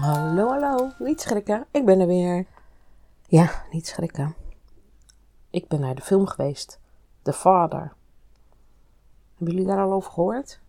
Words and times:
Hallo, 0.00 0.48
hallo. 0.48 0.90
Niet 0.98 1.20
schrikken. 1.20 1.66
Ik 1.70 1.84
ben 1.84 2.00
er 2.00 2.06
weer. 2.06 2.46
Ja, 3.26 3.64
niet 3.70 3.86
schrikken. 3.86 4.34
Ik 5.50 5.68
ben 5.68 5.80
naar 5.80 5.94
de 5.94 6.02
film 6.02 6.26
geweest. 6.26 6.80
The 7.22 7.32
Father. 7.32 7.92
Hebben 9.36 9.54
jullie 9.54 9.66
daar 9.66 9.80
al 9.80 9.92
over 9.92 10.10
gehoord? 10.10 10.60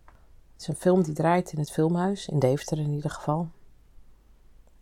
Het 0.52 0.60
is 0.60 0.68
een 0.68 0.74
film 0.74 1.02
die 1.02 1.14
draait 1.14 1.52
in 1.52 1.58
het 1.58 1.70
filmhuis, 1.70 2.28
in 2.28 2.38
Deventer 2.38 2.78
in 2.78 2.92
ieder 2.92 3.10
geval. 3.10 3.48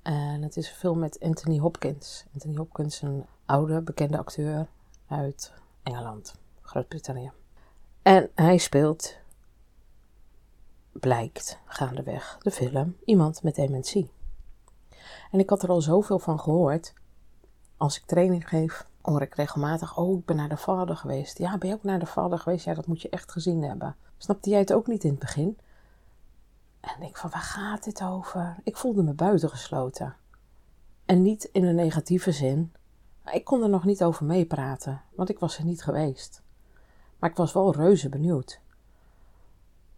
En 0.03 0.43
het 0.43 0.57
is 0.57 0.69
een 0.69 0.77
film 0.77 0.99
met 0.99 1.21
Anthony 1.21 1.59
Hopkins. 1.59 2.25
Anthony 2.33 2.57
Hopkins, 2.57 3.03
een 3.03 3.27
oude, 3.45 3.83
bekende 3.83 4.19
acteur 4.19 4.67
uit 5.09 5.53
Engeland, 5.83 6.35
Groot-Brittannië. 6.63 7.31
En 8.03 8.31
hij 8.35 8.59
speelt, 8.59 9.17
blijkt 10.93 11.59
gaandeweg 11.65 12.39
de 12.41 12.51
film, 12.51 12.97
iemand 13.05 13.43
met 13.43 13.55
dementie. 13.55 14.11
En 15.31 15.39
ik 15.39 15.51
had 15.51 15.63
er 15.63 15.69
al 15.69 15.81
zoveel 15.81 16.19
van 16.19 16.41
gehoord. 16.41 16.95
Als 17.77 17.97
ik 17.97 18.07
training 18.07 18.49
geef, 18.49 18.87
hoor 19.03 19.23
ik 19.23 19.35
regelmatig: 19.35 19.97
Oh, 19.97 20.19
ik 20.19 20.25
ben 20.25 20.37
naar 20.37 20.49
de 20.49 20.57
vader 20.57 20.97
geweest. 20.97 21.39
Ja, 21.39 21.59
ben 21.59 21.69
je 21.69 21.75
ook 21.75 21.83
naar 21.83 21.99
de 21.99 22.07
vader 22.07 22.39
geweest? 22.39 22.65
Ja, 22.65 22.75
dat 22.75 22.87
moet 22.87 23.03
je 23.03 23.09
echt 23.09 23.33
gezien 23.33 23.63
hebben. 23.63 23.97
Snapte 24.17 24.51
jij 24.51 24.59
het 24.59 24.73
ook 24.73 24.87
niet 24.87 25.05
in 25.05 25.11
het 25.11 25.19
begin? 25.19 25.59
En 26.81 27.03
ik 27.03 27.17
van, 27.17 27.31
waar 27.31 27.41
gaat 27.41 27.85
dit 27.85 28.03
over? 28.03 28.57
Ik 28.63 28.77
voelde 28.77 29.03
me 29.03 29.13
buitengesloten. 29.13 30.17
En 31.05 31.23
niet 31.23 31.45
in 31.45 31.65
een 31.65 31.75
negatieve 31.75 32.33
zin. 32.33 32.73
Ik 33.33 33.45
kon 33.45 33.63
er 33.63 33.69
nog 33.69 33.85
niet 33.85 34.05
over 34.05 34.25
meepraten, 34.25 35.03
want 35.15 35.29
ik 35.29 35.39
was 35.39 35.59
er 35.59 35.65
niet 35.65 35.83
geweest. 35.83 36.43
Maar 37.19 37.31
ik 37.31 37.37
was 37.37 37.53
wel 37.53 37.75
reuze 37.75 38.09
benieuwd. 38.09 38.61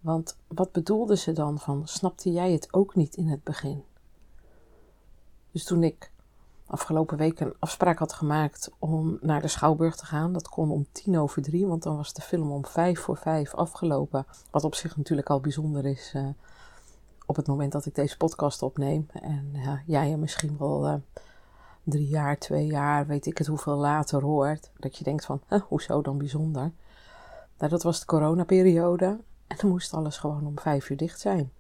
Want 0.00 0.38
wat 0.46 0.72
bedoelde 0.72 1.16
ze 1.16 1.32
dan 1.32 1.58
van, 1.58 1.88
snapte 1.88 2.32
jij 2.32 2.52
het 2.52 2.74
ook 2.74 2.94
niet 2.94 3.16
in 3.16 3.28
het 3.28 3.44
begin? 3.44 3.84
Dus 5.52 5.64
toen 5.64 5.82
ik 5.82 6.10
afgelopen 6.66 7.16
week 7.16 7.40
een 7.40 7.54
afspraak 7.58 7.98
had 7.98 8.12
gemaakt 8.12 8.70
om 8.78 9.18
naar 9.20 9.40
de 9.40 9.48
Schouwburg 9.48 9.96
te 9.96 10.06
gaan, 10.06 10.32
dat 10.32 10.48
kon 10.48 10.70
om 10.70 10.86
tien 10.92 11.18
over 11.18 11.42
drie, 11.42 11.66
want 11.66 11.82
dan 11.82 11.96
was 11.96 12.12
de 12.12 12.22
film 12.22 12.50
om 12.50 12.66
vijf 12.66 13.00
voor 13.00 13.16
vijf 13.16 13.54
afgelopen. 13.54 14.26
Wat 14.50 14.64
op 14.64 14.74
zich 14.74 14.96
natuurlijk 14.96 15.30
al 15.30 15.40
bijzonder 15.40 15.86
is 15.86 16.12
uh, 16.16 16.28
op 17.26 17.36
het 17.36 17.46
moment 17.46 17.72
dat 17.72 17.86
ik 17.86 17.94
deze 17.94 18.16
podcast 18.16 18.62
opneem. 18.62 19.06
En 19.12 19.52
jij 19.86 20.08
je 20.08 20.16
misschien 20.16 20.56
wel 20.58 20.86
uh, 20.86 20.94
drie 21.82 22.08
jaar, 22.08 22.38
twee 22.38 22.66
jaar, 22.66 23.06
weet 23.06 23.26
ik 23.26 23.38
het 23.38 23.46
hoeveel 23.46 23.76
later 23.76 24.22
hoort. 24.22 24.70
Dat 24.76 24.96
je 24.96 25.04
denkt 25.04 25.24
van, 25.24 25.42
hoezo 25.68 26.02
dan 26.02 26.18
bijzonder? 26.18 26.72
Nou, 27.58 27.70
dat 27.70 27.82
was 27.82 28.00
de 28.00 28.06
coronaperiode 28.06 29.18
en 29.46 29.56
dan 29.60 29.70
moest 29.70 29.94
alles 29.94 30.18
gewoon 30.18 30.46
om 30.46 30.58
vijf 30.58 30.90
uur 30.90 30.96
dicht 30.96 31.20
zijn. 31.20 31.52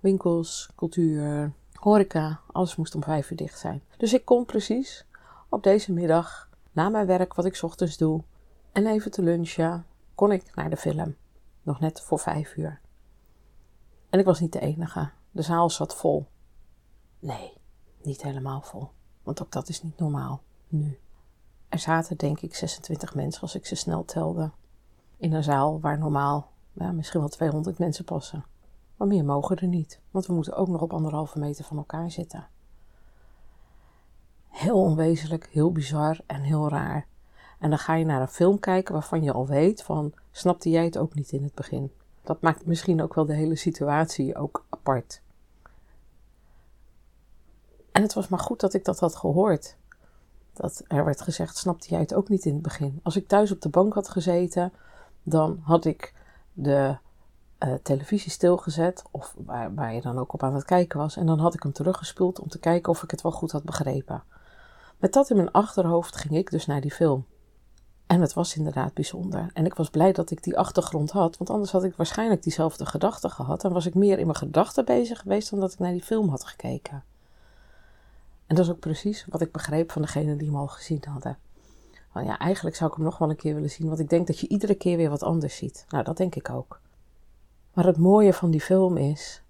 Winkels, 0.00 0.70
cultuur, 0.76 1.52
horeca, 1.82 2.40
alles 2.52 2.76
moest 2.76 2.94
om 2.94 3.02
vijf 3.02 3.30
uur 3.30 3.36
dicht 3.36 3.58
zijn. 3.58 3.82
Dus 3.96 4.12
ik 4.12 4.24
kon 4.24 4.44
precies 4.44 5.06
op 5.48 5.62
deze 5.62 5.92
middag, 5.92 6.48
na 6.72 6.88
mijn 6.88 7.06
werk 7.06 7.34
wat 7.34 7.44
ik 7.44 7.62
ochtends 7.62 7.96
doe, 7.96 8.22
en 8.72 8.86
even 8.86 9.10
te 9.10 9.22
lunchen, 9.22 9.86
kon 10.14 10.32
ik 10.32 10.54
naar 10.54 10.70
de 10.70 10.76
film. 10.76 11.16
Nog 11.62 11.80
net 11.80 12.00
voor 12.00 12.18
vijf 12.18 12.56
uur. 12.56 12.80
En 14.10 14.18
ik 14.18 14.24
was 14.24 14.40
niet 14.40 14.52
de 14.52 14.60
enige. 14.60 15.10
De 15.30 15.42
zaal 15.42 15.70
zat 15.70 15.94
vol. 15.94 16.26
Nee, 17.18 17.52
niet 18.02 18.22
helemaal 18.22 18.60
vol. 18.60 18.90
Want 19.22 19.42
ook 19.42 19.52
dat 19.52 19.68
is 19.68 19.82
niet 19.82 19.98
normaal, 19.98 20.42
nu. 20.68 20.98
Er 21.68 21.78
zaten 21.78 22.16
denk 22.16 22.40
ik 22.40 22.54
26 22.54 23.14
mensen 23.14 23.42
als 23.42 23.54
ik 23.54 23.66
ze 23.66 23.74
snel 23.74 24.04
telde. 24.04 24.50
In 25.16 25.32
een 25.32 25.42
zaal 25.42 25.80
waar 25.80 25.98
normaal 25.98 26.50
ja, 26.72 26.92
misschien 26.92 27.20
wel 27.20 27.28
200 27.28 27.78
mensen 27.78 28.04
passen. 28.04 28.44
Maar 29.02 29.10
meer 29.10 29.24
mogen 29.24 29.56
er 29.56 29.66
niet, 29.66 30.00
want 30.10 30.26
we 30.26 30.32
moeten 30.32 30.56
ook 30.56 30.68
nog 30.68 30.80
op 30.80 30.92
anderhalve 30.92 31.38
meter 31.38 31.64
van 31.64 31.76
elkaar 31.76 32.10
zitten. 32.10 32.48
Heel 34.48 34.82
onwezenlijk, 34.82 35.48
heel 35.50 35.72
bizar 35.72 36.20
en 36.26 36.40
heel 36.40 36.68
raar. 36.68 37.06
En 37.58 37.70
dan 37.70 37.78
ga 37.78 37.94
je 37.94 38.04
naar 38.04 38.20
een 38.20 38.28
film 38.28 38.58
kijken 38.58 38.92
waarvan 38.92 39.22
je 39.22 39.32
al 39.32 39.46
weet 39.46 39.82
van, 39.82 40.12
snapte 40.30 40.70
jij 40.70 40.84
het 40.84 40.98
ook 40.98 41.14
niet 41.14 41.32
in 41.32 41.42
het 41.42 41.54
begin? 41.54 41.92
Dat 42.22 42.40
maakt 42.40 42.66
misschien 42.66 43.02
ook 43.02 43.14
wel 43.14 43.26
de 43.26 43.34
hele 43.34 43.56
situatie 43.56 44.36
ook 44.36 44.64
apart. 44.68 45.22
En 47.92 48.02
het 48.02 48.14
was 48.14 48.28
maar 48.28 48.40
goed 48.40 48.60
dat 48.60 48.74
ik 48.74 48.84
dat 48.84 48.98
had 48.98 49.16
gehoord. 49.16 49.76
Dat 50.52 50.84
er 50.86 51.04
werd 51.04 51.20
gezegd, 51.20 51.56
snapte 51.56 51.88
jij 51.88 52.00
het 52.00 52.14
ook 52.14 52.28
niet 52.28 52.44
in 52.44 52.52
het 52.52 52.62
begin? 52.62 53.00
Als 53.02 53.16
ik 53.16 53.28
thuis 53.28 53.52
op 53.52 53.60
de 53.60 53.68
bank 53.68 53.94
had 53.94 54.08
gezeten, 54.08 54.72
dan 55.22 55.60
had 55.62 55.84
ik 55.84 56.14
de 56.52 56.96
uh, 57.64 57.74
televisie 57.82 58.30
stilgezet, 58.30 59.02
of 59.10 59.34
waar, 59.38 59.74
waar 59.74 59.94
je 59.94 60.00
dan 60.00 60.18
ook 60.18 60.32
op 60.32 60.42
aan 60.42 60.54
het 60.54 60.64
kijken 60.64 60.98
was, 60.98 61.16
en 61.16 61.26
dan 61.26 61.38
had 61.38 61.54
ik 61.54 61.62
hem 61.62 61.72
teruggespoeld 61.72 62.40
om 62.40 62.48
te 62.48 62.58
kijken 62.58 62.92
of 62.92 63.02
ik 63.02 63.10
het 63.10 63.22
wel 63.22 63.32
goed 63.32 63.52
had 63.52 63.62
begrepen. 63.62 64.22
Met 64.98 65.12
dat 65.12 65.30
in 65.30 65.36
mijn 65.36 65.50
achterhoofd 65.50 66.16
ging 66.16 66.36
ik 66.36 66.50
dus 66.50 66.66
naar 66.66 66.80
die 66.80 66.90
film. 66.90 67.26
En 68.06 68.20
het 68.20 68.32
was 68.32 68.56
inderdaad 68.56 68.94
bijzonder. 68.94 69.50
En 69.52 69.66
ik 69.66 69.74
was 69.74 69.90
blij 69.90 70.12
dat 70.12 70.30
ik 70.30 70.42
die 70.42 70.58
achtergrond 70.58 71.10
had, 71.10 71.36
want 71.36 71.50
anders 71.50 71.72
had 71.72 71.84
ik 71.84 71.96
waarschijnlijk 71.96 72.42
diezelfde 72.42 72.86
gedachten 72.86 73.30
gehad. 73.30 73.64
En 73.64 73.72
was 73.72 73.86
ik 73.86 73.94
meer 73.94 74.18
in 74.18 74.26
mijn 74.26 74.38
gedachten 74.38 74.84
bezig 74.84 75.20
geweest 75.20 75.50
dan 75.50 75.60
dat 75.60 75.72
ik 75.72 75.78
naar 75.78 75.92
die 75.92 76.02
film 76.02 76.28
had 76.28 76.44
gekeken. 76.44 77.04
En 78.46 78.56
dat 78.56 78.64
is 78.64 78.70
ook 78.70 78.78
precies 78.78 79.26
wat 79.28 79.40
ik 79.40 79.52
begreep 79.52 79.92
van 79.92 80.02
degene 80.02 80.36
die 80.36 80.46
hem 80.46 80.56
al 80.56 80.68
gezien 80.68 81.02
hadden. 81.08 81.38
Ja, 82.14 82.38
eigenlijk 82.38 82.76
zou 82.76 82.90
ik 82.90 82.96
hem 82.96 83.04
nog 83.04 83.18
wel 83.18 83.30
een 83.30 83.36
keer 83.36 83.54
willen 83.54 83.70
zien, 83.70 83.88
want 83.88 83.98
ik 83.98 84.08
denk 84.08 84.26
dat 84.26 84.38
je 84.38 84.48
iedere 84.48 84.74
keer 84.74 84.96
weer 84.96 85.10
wat 85.10 85.22
anders 85.22 85.56
ziet. 85.56 85.84
Nou, 85.88 86.04
dat 86.04 86.16
denk 86.16 86.34
ik 86.34 86.50
ook. 86.50 86.80
Maar 87.72 87.84
het 87.84 87.98
mooie 87.98 88.32
van 88.32 88.50
die 88.50 88.60
film 88.60 88.96
is 88.96 89.42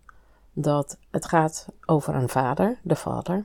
dat 0.52 0.98
het 1.10 1.26
gaat 1.26 1.68
over 1.86 2.14
een 2.14 2.28
vader, 2.28 2.78
de 2.82 2.96
vader. 2.96 3.44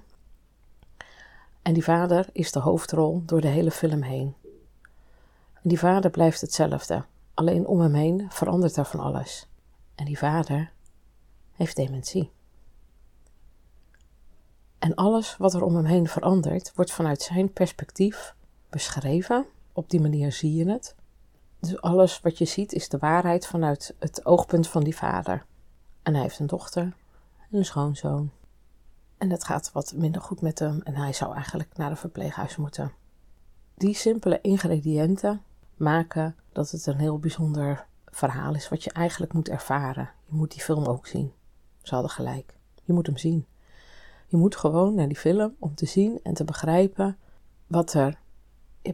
En 1.62 1.74
die 1.74 1.84
vader 1.84 2.30
is 2.32 2.52
de 2.52 2.60
hoofdrol 2.60 3.22
door 3.26 3.42
de 3.42 3.48
hele 3.48 3.72
film 3.72 4.02
heen. 4.02 4.36
En 5.54 5.70
die 5.70 5.80
vader 5.80 6.12
blijft 6.12 6.42
hetzelfde, 6.42 7.06
alleen 7.34 7.68
om 7.68 7.80
hem 7.80 7.94
heen 7.94 8.26
verandert 8.30 8.76
er 8.76 8.86
van 8.86 9.00
alles. 9.00 9.48
En 9.96 10.06
die 10.06 10.18
vader 10.18 10.72
heeft 11.52 11.76
dementie. 11.76 12.32
En 14.80 14.96
alles 14.96 15.38
wat 15.38 15.54
er 15.54 15.64
om 15.64 15.76
hem 15.76 15.86
heen 15.86 16.08
verandert, 16.08 16.72
wordt 16.76 16.92
vanuit 16.92 17.22
zijn 17.22 17.54
perspectief 17.54 18.36
beschreven. 18.70 19.46
Op 19.74 19.90
die 19.90 20.02
manier 20.02 20.32
zie 20.32 20.54
je 20.54 20.70
het. 20.70 20.96
Dus 21.60 21.82
alles 21.82 22.22
wat 22.22 22.38
je 22.38 22.46
ziet 22.46 22.74
is 22.74 22.90
de 22.90 22.98
waarheid 22.98 23.48
vanuit 23.48 23.96
het 24.00 24.26
oogpunt 24.26 24.68
van 24.68 24.84
die 24.84 24.96
vader. 24.96 25.46
En 26.04 26.14
hij 26.14 26.22
heeft 26.22 26.40
een 26.40 26.48
dochter 26.48 26.82
en 27.50 27.58
een 27.58 27.66
schoonzoon. 27.66 28.32
En 29.18 29.30
het 29.30 29.44
gaat 29.44 29.72
wat 29.72 29.94
minder 29.96 30.22
goed 30.22 30.42
met 30.42 30.60
hem 30.60 30.82
en 30.84 30.96
hij 30.96 31.14
zou 31.14 31.34
eigenlijk 31.34 31.78
naar 31.78 31.90
een 31.90 31.98
verpleeghuis 31.98 32.56
moeten. 32.56 32.92
Die 33.76 33.94
simpele 33.94 34.42
ingrediënten 34.42 35.42
maken 35.76 36.36
dat 36.52 36.72
het 36.72 36.86
een 36.86 36.98
heel 36.98 37.20
bijzonder 37.20 37.86
verhaal 38.06 38.56
is 38.56 38.70
wat 38.70 38.84
je 38.84 38.92
eigenlijk 38.92 39.34
moet 39.34 39.50
ervaren. 39.50 40.10
Je 40.26 40.36
moet 40.36 40.52
die 40.52 40.62
film 40.62 40.86
ook 40.86 41.08
zien. 41.08 41.34
Ze 41.82 41.94
hadden 41.94 42.12
gelijk. 42.12 42.58
Je 42.84 42.94
moet 42.94 43.06
hem 43.06 43.18
zien. 43.18 43.46
Je 44.28 44.38
moet 44.38 44.56
gewoon 44.56 44.96
naar 44.96 45.08
die 45.08 45.18
film 45.18 45.56
om 45.60 45.76
te 45.76 45.86
zien 45.86 46.20
en 46.24 46.34
te 46.34 46.44
begrijpen 46.44 47.18
wat 47.68 47.94
er 47.94 48.20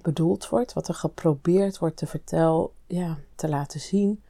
bedoeld 0.01 0.49
wordt, 0.49 0.73
wat 0.73 0.87
er 0.87 0.93
geprobeerd 0.93 1.79
wordt 1.79 1.97
te 1.97 2.07
vertellen, 2.07 2.69
ja, 2.87 3.17
te 3.35 3.49
laten 3.49 3.79
zien. 3.79 4.23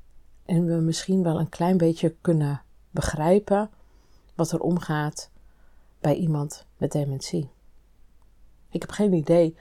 En 0.45 0.65
we 0.65 0.73
misschien 0.73 1.23
wel 1.23 1.39
een 1.39 1.49
klein 1.49 1.77
beetje 1.77 2.15
kunnen 2.21 2.61
begrijpen 2.89 3.69
wat 4.35 4.51
er 4.51 4.59
omgaat 4.59 5.29
bij 5.99 6.15
iemand 6.15 6.65
met 6.77 6.91
dementie. 6.91 7.49
Ik 8.69 8.81
heb 8.81 8.91
geen 8.91 9.13
idee 9.13 9.57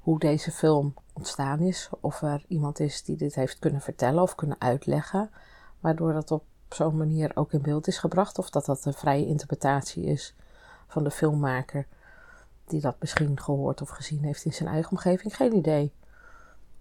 hoe 0.00 0.18
deze 0.18 0.50
film 0.50 0.94
ontstaan 1.12 1.60
is, 1.60 1.90
of 2.00 2.22
er 2.22 2.44
iemand 2.48 2.80
is 2.80 3.02
die 3.02 3.16
dit 3.16 3.34
heeft 3.34 3.58
kunnen 3.58 3.80
vertellen 3.80 4.22
of 4.22 4.34
kunnen 4.34 4.60
uitleggen, 4.60 5.30
waardoor 5.80 6.12
dat 6.12 6.30
op 6.30 6.44
zo'n 6.68 6.96
manier 6.96 7.30
ook 7.34 7.52
in 7.52 7.62
beeld 7.62 7.86
is 7.86 7.98
gebracht, 7.98 8.38
of 8.38 8.50
dat 8.50 8.64
dat 8.64 8.84
een 8.84 8.94
vrije 8.94 9.26
interpretatie 9.26 10.04
is 10.04 10.34
van 10.86 11.04
de 11.04 11.10
filmmaker 11.10 11.86
die 12.66 12.80
dat 12.80 12.96
misschien 13.00 13.40
gehoord 13.40 13.82
of 13.82 13.88
gezien 13.88 14.22
heeft 14.22 14.44
in 14.44 14.52
zijn 14.52 14.68
eigen 14.68 14.90
omgeving. 14.90 15.36
Geen 15.36 15.54
idee. 15.56 15.92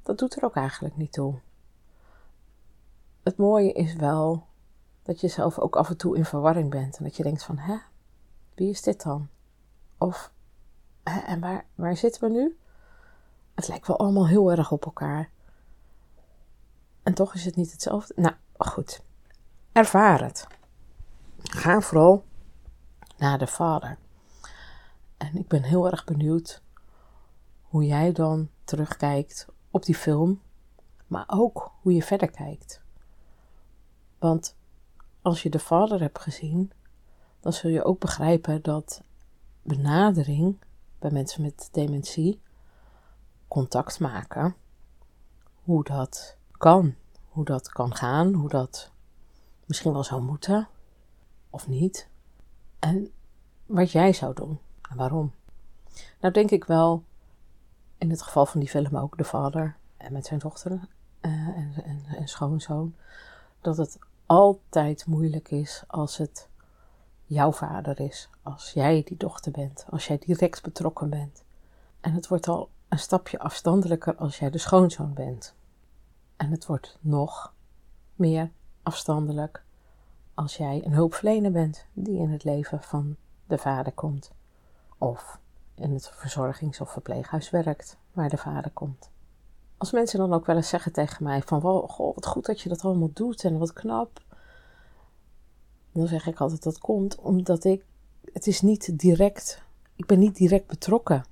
Dat 0.03 0.17
doet 0.17 0.35
er 0.35 0.43
ook 0.43 0.55
eigenlijk 0.55 0.97
niet 0.97 1.11
toe. 1.11 1.39
Het 3.23 3.37
mooie 3.37 3.73
is 3.73 3.95
wel 3.95 4.45
dat 5.03 5.21
je 5.21 5.27
zelf 5.27 5.59
ook 5.59 5.75
af 5.75 5.89
en 5.89 5.97
toe 5.97 6.17
in 6.17 6.25
verwarring 6.25 6.69
bent. 6.69 6.97
En 6.97 7.03
dat 7.03 7.15
je 7.15 7.23
denkt 7.23 7.43
van, 7.43 7.57
hè, 7.57 7.77
wie 8.55 8.69
is 8.69 8.81
dit 8.81 9.03
dan? 9.03 9.27
Of, 9.97 10.31
hè, 11.03 11.19
en 11.19 11.39
waar, 11.39 11.65
waar 11.75 11.97
zitten 11.97 12.21
we 12.21 12.29
nu? 12.29 12.57
Het 13.55 13.67
lijkt 13.67 13.87
wel 13.87 13.99
allemaal 13.99 14.27
heel 14.27 14.51
erg 14.51 14.71
op 14.71 14.85
elkaar. 14.85 15.29
En 17.03 17.13
toch 17.13 17.33
is 17.33 17.45
het 17.45 17.55
niet 17.55 17.71
hetzelfde. 17.71 18.13
Nou, 18.15 18.35
goed. 18.57 19.01
Ervaar 19.71 20.23
het. 20.23 20.47
Ga 21.37 21.81
vooral 21.81 22.23
naar 23.17 23.37
de 23.37 23.47
vader. 23.47 23.97
En 25.25 25.37
ik 25.37 25.47
ben 25.47 25.63
heel 25.63 25.91
erg 25.91 26.05
benieuwd 26.05 26.61
hoe 27.61 27.85
jij 27.85 28.11
dan 28.11 28.49
terugkijkt 28.63 29.47
op 29.71 29.85
die 29.85 29.95
film, 29.95 30.41
maar 31.07 31.25
ook 31.27 31.71
hoe 31.81 31.93
je 31.93 32.03
verder 32.03 32.31
kijkt. 32.31 32.81
Want 34.19 34.55
als 35.21 35.43
je 35.43 35.49
de 35.49 35.59
vader 35.59 35.99
hebt 35.99 36.19
gezien, 36.19 36.71
dan 37.39 37.53
zul 37.53 37.69
je 37.69 37.83
ook 37.83 37.99
begrijpen 37.99 38.61
dat 38.61 39.03
benadering 39.61 40.57
bij 40.99 41.11
mensen 41.11 41.41
met 41.41 41.69
dementie, 41.71 42.41
contact 43.47 43.99
maken, 43.99 44.55
hoe 45.63 45.83
dat 45.83 46.37
kan, 46.51 46.95
hoe 47.29 47.45
dat 47.45 47.69
kan 47.69 47.95
gaan, 47.95 48.33
hoe 48.33 48.49
dat 48.49 48.91
misschien 49.65 49.93
wel 49.93 50.03
zou 50.03 50.21
moeten 50.21 50.67
of 51.49 51.67
niet. 51.67 52.09
En 52.79 53.11
wat 53.65 53.91
jij 53.91 54.13
zou 54.13 54.33
doen 54.33 54.59
waarom. 54.95 55.33
Nou 56.19 56.33
denk 56.33 56.51
ik 56.51 56.65
wel, 56.65 57.03
in 57.97 58.09
het 58.09 58.21
geval 58.21 58.45
van 58.45 58.59
die 58.59 58.69
film 58.69 58.97
ook, 58.97 59.17
de 59.17 59.23
vader 59.23 59.75
en 59.97 60.13
met 60.13 60.25
zijn 60.25 60.39
dochter 60.39 60.71
uh, 60.71 61.31
en, 61.31 61.73
en, 61.83 62.05
en 62.17 62.27
schoonzoon, 62.27 62.95
dat 63.61 63.77
het 63.77 63.99
altijd 64.25 65.05
moeilijk 65.05 65.51
is 65.51 65.83
als 65.87 66.17
het 66.17 66.49
jouw 67.25 67.51
vader 67.51 67.99
is, 67.99 68.29
als 68.43 68.71
jij 68.71 69.03
die 69.05 69.17
dochter 69.17 69.51
bent, 69.51 69.85
als 69.89 70.07
jij 70.07 70.17
direct 70.17 70.63
betrokken 70.63 71.09
bent. 71.09 71.43
En 72.01 72.13
het 72.13 72.27
wordt 72.27 72.47
al 72.47 72.69
een 72.89 72.99
stapje 72.99 73.39
afstandelijker 73.39 74.15
als 74.15 74.39
jij 74.39 74.49
de 74.49 74.57
schoonzoon 74.57 75.13
bent. 75.13 75.55
En 76.37 76.51
het 76.51 76.65
wordt 76.65 76.97
nog 77.01 77.53
meer 78.15 78.51
afstandelijk 78.83 79.63
als 80.33 80.57
jij 80.57 80.81
een 80.85 80.93
hulpverlener 80.93 81.51
bent 81.51 81.85
die 81.93 82.17
in 82.17 82.29
het 82.29 82.43
leven 82.43 82.81
van 82.81 83.15
de 83.47 83.57
vader 83.57 83.93
komt. 83.93 84.31
Of 84.97 85.39
in 85.75 85.93
het 85.93 86.09
verzorgings- 86.09 86.81
of 86.81 86.91
verpleeghuis 86.91 87.49
werkt 87.49 87.97
waar 88.13 88.29
de 88.29 88.37
vader 88.37 88.71
komt. 88.71 89.09
Als 89.77 89.91
mensen 89.91 90.19
dan 90.19 90.33
ook 90.33 90.45
wel 90.45 90.55
eens 90.55 90.69
zeggen 90.69 90.91
tegen 90.91 91.23
mij 91.23 91.41
van, 91.41 91.59
wat 91.61 92.25
goed 92.25 92.45
dat 92.45 92.61
je 92.61 92.69
dat 92.69 92.81
allemaal 92.81 93.11
doet 93.13 93.43
en 93.43 93.57
wat 93.57 93.73
knap. 93.73 94.21
Dan 95.91 96.07
zeg 96.07 96.27
ik 96.27 96.39
altijd 96.39 96.63
dat 96.63 96.79
komt 96.79 97.15
omdat 97.15 97.63
ik, 97.63 97.85
het 98.33 98.47
is 98.47 98.61
niet 98.61 98.99
direct, 98.99 99.61
ik 99.95 100.05
ben 100.05 100.19
niet 100.19 100.35
direct 100.35 100.67
betrokken. 100.67 101.25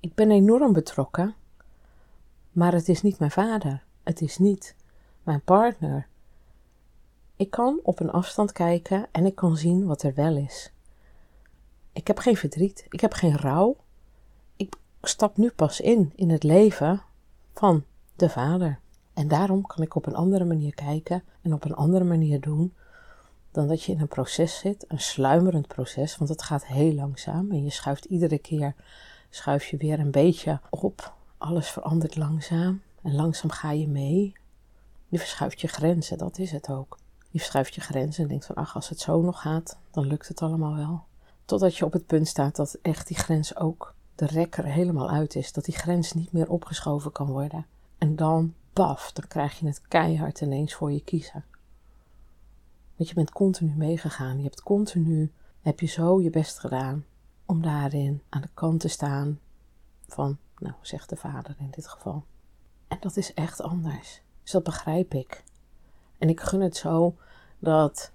Ik 0.00 0.14
ben 0.14 0.30
enorm 0.30 0.72
betrokken, 0.72 1.34
maar 2.52 2.72
het 2.72 2.88
is 2.88 3.02
niet 3.02 3.18
mijn 3.18 3.30
vader. 3.30 3.84
Het 4.02 4.20
is 4.20 4.38
niet 4.38 4.76
mijn 5.22 5.42
partner. 5.42 6.06
Ik 7.36 7.50
kan 7.50 7.80
op 7.82 8.00
een 8.00 8.10
afstand 8.10 8.52
kijken 8.52 9.06
en 9.12 9.26
ik 9.26 9.34
kan 9.34 9.56
zien 9.56 9.86
wat 9.86 10.02
er 10.02 10.14
wel 10.14 10.36
is. 10.36 10.72
Ik 11.92 12.06
heb 12.06 12.18
geen 12.18 12.36
verdriet, 12.36 12.86
ik 12.88 13.00
heb 13.00 13.12
geen 13.12 13.36
rouw. 13.36 13.76
Ik 14.56 14.76
stap 15.02 15.36
nu 15.36 15.50
pas 15.50 15.80
in 15.80 16.12
in 16.14 16.30
het 16.30 16.42
leven 16.42 17.02
van 17.54 17.84
de 18.16 18.28
vader. 18.28 18.78
En 19.14 19.28
daarom 19.28 19.66
kan 19.66 19.82
ik 19.82 19.94
op 19.94 20.06
een 20.06 20.14
andere 20.14 20.44
manier 20.44 20.74
kijken 20.74 21.22
en 21.42 21.52
op 21.52 21.64
een 21.64 21.74
andere 21.74 22.04
manier 22.04 22.40
doen 22.40 22.74
dan 23.50 23.68
dat 23.68 23.82
je 23.82 23.92
in 23.92 24.00
een 24.00 24.08
proces 24.08 24.58
zit, 24.58 24.84
een 24.88 25.00
sluimerend 25.00 25.66
proces, 25.66 26.16
want 26.16 26.30
het 26.30 26.42
gaat 26.42 26.66
heel 26.66 26.92
langzaam 26.92 27.50
en 27.50 27.64
je 27.64 27.70
schuift 27.70 28.04
iedere 28.04 28.38
keer 28.38 28.74
schuif 29.30 29.64
je 29.64 29.76
weer 29.76 30.00
een 30.00 30.10
beetje 30.10 30.60
op. 30.70 31.14
Alles 31.38 31.68
verandert 31.68 32.16
langzaam 32.16 32.82
en 33.02 33.14
langzaam 33.14 33.50
ga 33.50 33.70
je 33.70 33.88
mee. 33.88 34.32
Je 35.08 35.18
verschuift 35.18 35.60
je 35.60 35.68
grenzen, 35.68 36.18
dat 36.18 36.38
is 36.38 36.50
het 36.50 36.70
ook. 36.70 36.98
Je 37.30 37.38
verschuift 37.38 37.74
je 37.74 37.80
grenzen 37.80 38.22
en 38.22 38.28
denkt 38.28 38.46
van 38.46 38.54
ach, 38.54 38.74
als 38.74 38.88
het 38.88 39.00
zo 39.00 39.22
nog 39.22 39.40
gaat, 39.40 39.78
dan 39.90 40.06
lukt 40.06 40.28
het 40.28 40.42
allemaal 40.42 40.76
wel. 40.76 41.04
Totdat 41.52 41.76
je 41.76 41.84
op 41.84 41.92
het 41.92 42.06
punt 42.06 42.28
staat 42.28 42.56
dat 42.56 42.78
echt 42.82 43.06
die 43.06 43.16
grens 43.16 43.56
ook 43.56 43.94
de 44.14 44.26
rekker 44.26 44.64
helemaal 44.64 45.10
uit 45.10 45.34
is. 45.34 45.52
Dat 45.52 45.64
die 45.64 45.74
grens 45.74 46.12
niet 46.12 46.32
meer 46.32 46.50
opgeschoven 46.50 47.12
kan 47.12 47.26
worden. 47.26 47.66
En 47.98 48.16
dan, 48.16 48.54
paf, 48.72 49.12
dan 49.12 49.28
krijg 49.28 49.58
je 49.58 49.66
het 49.66 49.80
keihard 49.88 50.40
ineens 50.40 50.74
voor 50.74 50.92
je 50.92 51.04
kiezen. 51.04 51.44
Want 52.96 53.08
je 53.08 53.14
bent 53.14 53.30
continu 53.30 53.74
meegegaan. 53.76 54.36
Je 54.36 54.42
hebt 54.42 54.62
continu, 54.62 55.32
heb 55.60 55.80
je 55.80 55.86
zo 55.86 56.20
je 56.20 56.30
best 56.30 56.58
gedaan 56.58 57.04
om 57.46 57.62
daarin 57.62 58.22
aan 58.28 58.40
de 58.40 58.50
kant 58.54 58.80
te 58.80 58.88
staan 58.88 59.40
van, 60.06 60.38
nou, 60.58 60.74
zegt 60.80 61.08
de 61.08 61.16
vader 61.16 61.56
in 61.58 61.70
dit 61.70 61.88
geval. 61.88 62.24
En 62.88 62.96
dat 63.00 63.16
is 63.16 63.34
echt 63.34 63.60
anders. 63.62 64.22
Dus 64.42 64.50
dat 64.52 64.62
begrijp 64.62 65.14
ik. 65.14 65.44
En 66.18 66.28
ik 66.28 66.40
gun 66.40 66.60
het 66.60 66.76
zo 66.76 67.16
dat 67.58 68.12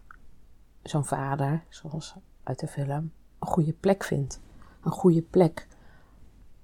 zo'n 0.84 1.06
vader, 1.06 1.64
zoals 1.70 2.16
uit 2.44 2.60
de 2.60 2.68
film, 2.68 3.12
een 3.40 3.48
goede 3.48 3.74
plek 3.74 4.04
vindt. 4.04 4.40
Een 4.84 4.92
goede 4.92 5.22
plek 5.22 5.68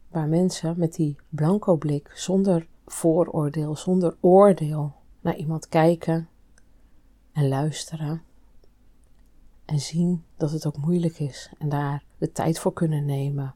waar 0.09 0.27
mensen 0.27 0.73
met 0.77 0.93
die 0.93 1.15
blanco 1.29 1.75
blik, 1.75 2.11
zonder 2.13 2.67
vooroordeel, 2.85 3.75
zonder 3.75 4.15
oordeel, 4.19 4.93
naar 5.21 5.35
iemand 5.35 5.69
kijken 5.69 6.27
en 7.31 7.47
luisteren. 7.47 8.21
En 9.65 9.79
zien 9.79 10.23
dat 10.37 10.51
het 10.51 10.65
ook 10.65 10.77
moeilijk 10.77 11.19
is 11.19 11.51
en 11.59 11.69
daar 11.69 12.03
de 12.17 12.31
tijd 12.31 12.59
voor 12.59 12.73
kunnen 12.73 13.05
nemen. 13.05 13.55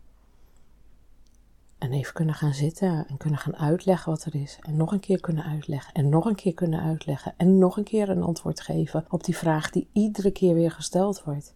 En 1.78 1.92
even 1.92 2.14
kunnen 2.14 2.36
gaan 2.36 2.54
zitten 2.54 3.08
en 3.08 3.18
kunnen 3.18 3.40
gaan 3.40 3.56
uitleggen 3.56 4.12
wat 4.12 4.24
er 4.24 4.36
is. 4.36 4.60
En 4.62 4.76
nog 4.76 4.92
een 4.92 5.00
keer 5.00 5.20
kunnen 5.20 5.44
uitleggen. 5.44 5.94
En 5.94 6.10
nog 6.10 6.26
een 6.26 6.36
keer 6.36 6.54
kunnen 6.54 6.82
uitleggen. 6.82 7.34
En 7.38 7.58
nog 7.58 7.78
een 7.78 7.84
keer 7.84 8.10
een 8.10 8.24
antwoord 8.24 8.62
geven 8.62 9.06
op 9.10 9.24
die 9.24 9.38
vraag 9.38 9.70
die 9.70 9.88
iedere 9.92 10.32
keer 10.32 10.54
weer 10.54 10.72
gesteld 10.72 11.24
wordt. 11.24 11.56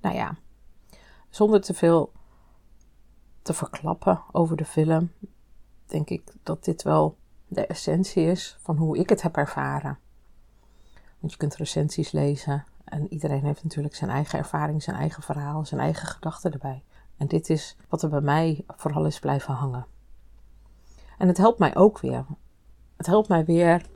Nou 0.00 0.14
ja, 0.14 0.36
zonder 1.36 1.60
te 1.60 1.74
veel 1.74 2.12
te 3.42 3.54
verklappen 3.54 4.22
over 4.32 4.56
de 4.56 4.64
film, 4.64 5.10
denk 5.86 6.10
ik 6.10 6.32
dat 6.42 6.64
dit 6.64 6.82
wel 6.82 7.16
de 7.48 7.66
essentie 7.66 8.24
is 8.24 8.58
van 8.60 8.76
hoe 8.76 8.98
ik 8.98 9.08
het 9.08 9.22
heb 9.22 9.36
ervaren. 9.36 9.98
Want 11.18 11.32
je 11.32 11.38
kunt 11.38 11.56
recensies 11.56 12.12
lezen 12.12 12.64
en 12.84 13.12
iedereen 13.12 13.44
heeft 13.44 13.62
natuurlijk 13.62 13.94
zijn 13.94 14.10
eigen 14.10 14.38
ervaring, 14.38 14.82
zijn 14.82 14.96
eigen 14.96 15.22
verhaal, 15.22 15.64
zijn 15.64 15.80
eigen 15.80 16.06
gedachten 16.06 16.52
erbij. 16.52 16.84
En 17.16 17.26
dit 17.26 17.50
is 17.50 17.76
wat 17.88 18.02
er 18.02 18.08
bij 18.08 18.20
mij 18.20 18.64
vooral 18.66 19.06
is 19.06 19.18
blijven 19.18 19.54
hangen. 19.54 19.86
En 21.18 21.28
het 21.28 21.36
helpt 21.36 21.58
mij 21.58 21.76
ook 21.76 21.98
weer. 21.98 22.24
Het 22.96 23.06
helpt 23.06 23.28
mij 23.28 23.44
weer 23.44 23.86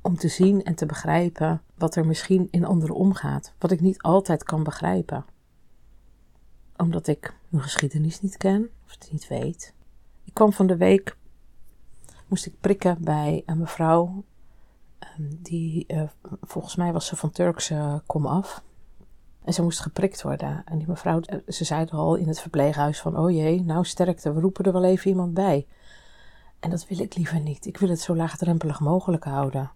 om 0.00 0.16
te 0.16 0.28
zien 0.28 0.64
en 0.64 0.74
te 0.74 0.86
begrijpen 0.86 1.62
wat 1.74 1.96
er 1.96 2.06
misschien 2.06 2.48
in 2.50 2.64
anderen 2.64 2.96
omgaat, 2.96 3.54
wat 3.58 3.70
ik 3.70 3.80
niet 3.80 4.02
altijd 4.02 4.42
kan 4.42 4.62
begrijpen 4.62 5.24
omdat 6.76 7.06
ik 7.06 7.34
mijn 7.48 7.62
geschiedenis 7.62 8.20
niet 8.20 8.36
ken 8.36 8.70
of 8.84 8.90
het 8.90 9.08
niet 9.12 9.28
weet. 9.28 9.74
Ik 10.24 10.34
kwam 10.34 10.52
van 10.52 10.66
de 10.66 10.76
week, 10.76 11.16
moest 12.26 12.46
ik 12.46 12.60
prikken 12.60 12.96
bij 13.00 13.42
een 13.46 13.58
mevrouw. 13.58 14.24
Ehm, 14.98 15.22
die, 15.42 15.84
uh, 15.88 16.02
volgens 16.42 16.76
mij 16.76 16.92
was 16.92 17.06
ze 17.06 17.16
van 17.16 17.30
Turkse 17.30 18.02
kom 18.06 18.26
af. 18.26 18.62
En 19.44 19.52
ze 19.52 19.62
moest 19.62 19.80
geprikt 19.80 20.22
worden. 20.22 20.62
En 20.64 20.78
die 20.78 20.88
mevrouw, 20.88 21.20
eh, 21.20 21.38
ze 21.48 21.64
zei 21.64 21.86
al 21.90 22.14
in 22.14 22.28
het 22.28 22.40
verpleeghuis 22.40 23.00
van, 23.00 23.18
oh 23.18 23.30
jee, 23.30 23.62
nou 23.62 23.84
sterkte, 23.84 24.32
we 24.32 24.40
roepen 24.40 24.64
er 24.64 24.72
wel 24.72 24.84
even 24.84 25.10
iemand 25.10 25.34
bij. 25.34 25.66
En 26.60 26.70
dat 26.70 26.86
wil 26.86 26.98
ik 26.98 27.16
liever 27.16 27.40
niet. 27.40 27.66
Ik 27.66 27.76
wil 27.76 27.88
het 27.88 28.00
zo 28.00 28.16
laagdrempelig 28.16 28.80
mogelijk 28.80 29.24
houden. 29.24 29.70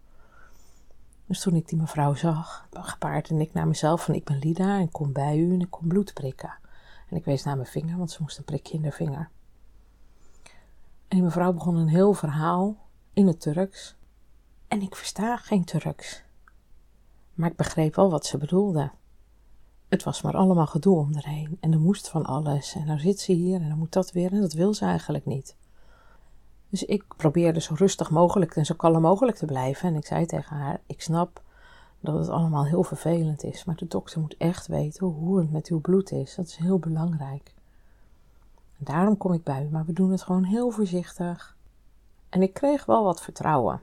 Dus 1.27 1.41
toen 1.41 1.55
ik 1.55 1.69
die 1.69 1.79
mevrouw 1.79 2.15
zag, 2.15 2.69
gepaard 2.73 3.31
en 3.31 3.41
ik 3.41 3.53
naar 3.53 3.67
mezelf 3.69 4.05
van, 4.05 4.15
ik 4.15 4.25
ben 4.25 4.39
Lida 4.39 4.79
en 4.79 4.91
kom 4.91 5.13
bij 5.13 5.39
u 5.39 5.53
en 5.53 5.61
ik 5.61 5.71
kom 5.71 5.89
bloed 5.89 6.15
prikken. 6.15 6.59
En 7.09 7.17
ik 7.17 7.25
wees 7.25 7.45
naar 7.45 7.57
mijn 7.57 7.69
vinger, 7.69 7.97
want 7.97 8.11
ze 8.11 8.23
moest 8.23 8.39
een 8.39 8.45
prikje 8.45 8.75
in 8.75 8.83
de 8.83 8.93
vinger. 8.93 9.31
En 11.09 11.17
die 11.17 11.23
mevrouw 11.23 11.53
begon 11.53 11.77
een 11.77 11.89
heel 11.89 12.13
verhaal 12.13 12.77
in 13.13 13.27
het 13.27 13.41
Turks. 13.41 13.97
En 14.69 14.83
ik 14.83 14.97
versta 14.97 15.37
geen 15.37 15.65
Turks. 15.65 16.23
Maar 17.35 17.51
ik 17.51 17.57
begreep 17.57 17.95
wel 17.95 18.11
wat 18.11 18.27
ze 18.27 18.39
bedoelde. 18.39 18.91
Het 19.89 20.03
was 20.03 20.23
maar 20.23 20.37
allemaal 20.37 20.67
gedoe 20.67 20.99
om 20.99 21.15
erheen. 21.15 21.57
En 21.61 21.73
er 21.73 21.81
moest 21.81 22.09
van 22.09 22.25
alles. 22.25 22.75
En 22.75 22.87
dan 22.87 22.99
zit 22.99 23.21
ze 23.21 23.33
hier 23.33 23.61
en 23.61 23.69
dan 23.69 23.79
moet 23.79 23.93
dat 23.93 24.13
weer. 24.13 24.33
En 24.33 24.41
dat 24.41 24.53
wil 24.53 24.75
ze 24.75 24.85
eigenlijk 24.85 25.27
niet. 25.27 25.57
Dus 26.69 26.85
ik 26.85 27.05
probeerde 27.17 27.61
zo 27.61 27.75
rustig 27.75 28.11
mogelijk 28.11 28.57
en 28.57 28.67
zo 28.67 28.75
kalm 28.75 29.03
mogelijk 29.03 29.37
te 29.37 29.47
blijven. 29.47 29.89
En 29.89 29.95
ik 29.95 30.07
zei 30.07 30.27
tegen 30.27 30.57
haar: 30.57 30.81
Ik 30.87 31.03
snap 31.03 31.43
dat 32.01 32.19
het 32.19 32.29
allemaal 32.29 32.67
heel 32.67 32.83
vervelend 32.83 33.45
is. 33.45 33.65
Maar 33.65 33.77
de 33.77 33.87
dokter 33.87 34.21
moet 34.21 34.37
echt 34.37 34.67
weten 34.67 35.07
hoe 35.07 35.39
het 35.39 35.51
met 35.51 35.69
uw 35.69 35.81
bloed 35.81 36.11
is. 36.11 36.35
Dat 36.35 36.47
is 36.47 36.57
heel 36.57 36.79
belangrijk. 36.79 37.55
En 38.79 38.85
daarom 38.85 39.17
kom 39.17 39.33
ik 39.33 39.43
bij 39.43 39.65
u, 39.65 39.69
maar 39.69 39.85
we 39.85 39.93
doen 39.93 40.11
het 40.11 40.23
gewoon 40.23 40.45
heel 40.45 40.71
voorzichtig. 40.71 41.57
En 42.29 42.43
ik 42.43 42.55
kreeg 42.55 42.85
wel 42.85 43.05
wat 43.05 43.23
vertrouwen. 43.23 43.81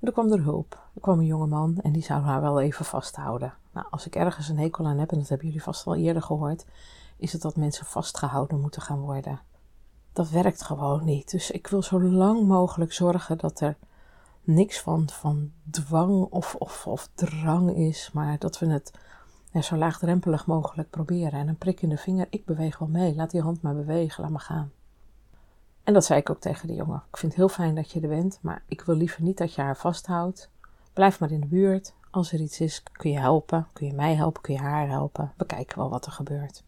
En 0.00 0.06
er 0.06 0.12
kwam 0.12 0.32
er 0.32 0.42
hulp. 0.42 0.78
Er 0.94 1.00
kwam 1.00 1.18
een 1.18 1.26
jonge 1.26 1.46
man 1.46 1.78
en 1.82 1.92
die 1.92 2.02
zou 2.02 2.22
haar 2.22 2.40
wel 2.40 2.60
even 2.60 2.84
vasthouden. 2.84 3.54
Nou, 3.72 3.86
als 3.90 4.06
ik 4.06 4.16
ergens 4.16 4.48
een 4.48 4.58
hekel 4.58 4.86
aan 4.86 4.98
heb, 4.98 5.10
en 5.12 5.18
dat 5.18 5.28
hebben 5.28 5.46
jullie 5.46 5.62
vast 5.62 5.84
wel 5.84 5.96
eerder 5.96 6.22
gehoord, 6.22 6.66
is 7.16 7.32
het 7.32 7.42
dat 7.42 7.56
mensen 7.56 7.86
vastgehouden 7.86 8.60
moeten 8.60 8.82
gaan 8.82 9.00
worden. 9.00 9.40
Dat 10.12 10.30
werkt 10.30 10.62
gewoon 10.62 11.04
niet. 11.04 11.30
Dus 11.30 11.50
ik 11.50 11.66
wil 11.66 11.82
zo 11.82 12.02
lang 12.02 12.46
mogelijk 12.46 12.92
zorgen 12.92 13.38
dat 13.38 13.60
er 13.60 13.76
niks 14.42 14.80
van, 14.80 15.08
van 15.10 15.52
dwang 15.70 16.26
of, 16.30 16.54
of, 16.54 16.86
of 16.86 17.08
drang 17.14 17.76
is, 17.76 18.10
maar 18.12 18.38
dat 18.38 18.58
we 18.58 18.66
het 18.66 18.92
zo 19.60 19.76
laagdrempelig 19.76 20.46
mogelijk 20.46 20.90
proberen. 20.90 21.40
En 21.40 21.48
een 21.48 21.56
prik 21.56 21.82
in 21.82 21.88
de 21.88 21.96
vinger, 21.96 22.26
ik 22.30 22.44
beweeg 22.44 22.78
wel 22.78 22.88
mee. 22.88 23.14
Laat 23.14 23.30
die 23.30 23.40
hand 23.40 23.62
maar 23.62 23.74
bewegen, 23.74 24.22
laat 24.22 24.32
me 24.32 24.38
gaan. 24.38 24.72
En 25.84 25.92
dat 25.92 26.04
zei 26.04 26.20
ik 26.20 26.30
ook 26.30 26.40
tegen 26.40 26.68
de 26.68 26.74
jongen. 26.74 27.02
Ik 27.10 27.16
vind 27.16 27.32
het 27.32 27.40
heel 27.40 27.48
fijn 27.48 27.74
dat 27.74 27.90
je 27.90 28.00
er 28.00 28.08
bent, 28.08 28.38
maar 28.42 28.62
ik 28.66 28.82
wil 28.82 28.94
liever 28.94 29.22
niet 29.22 29.38
dat 29.38 29.54
je 29.54 29.62
haar 29.62 29.76
vasthoudt. 29.76 30.50
Blijf 30.92 31.20
maar 31.20 31.30
in 31.30 31.40
de 31.40 31.46
buurt. 31.46 31.94
Als 32.10 32.32
er 32.32 32.40
iets 32.40 32.60
is, 32.60 32.82
kun 32.92 33.10
je 33.10 33.18
helpen. 33.18 33.66
Kun 33.72 33.86
je 33.86 33.92
mij 33.92 34.14
helpen, 34.14 34.42
kun 34.42 34.54
je 34.54 34.60
haar 34.60 34.88
helpen. 34.88 35.32
We 35.36 35.46
kijken 35.46 35.78
wel 35.78 35.90
wat 35.90 36.06
er 36.06 36.12
gebeurt. 36.12 36.62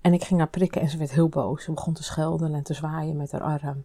En 0.00 0.12
ik 0.12 0.24
ging 0.24 0.40
haar 0.40 0.48
prikken 0.48 0.80
en 0.80 0.88
ze 0.88 0.96
werd 0.96 1.10
heel 1.10 1.28
boos. 1.28 1.64
Ze 1.64 1.72
begon 1.72 1.94
te 1.94 2.02
schelden 2.02 2.54
en 2.54 2.62
te 2.62 2.74
zwaaien 2.74 3.16
met 3.16 3.32
haar 3.32 3.40
arm. 3.40 3.84